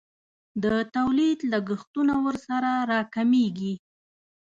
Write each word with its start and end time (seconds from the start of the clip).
د 0.63 0.65
تولید 0.95 1.39
لګښتونه 1.51 2.13
ورسره 2.25 2.71
راکمیږي. 2.91 3.73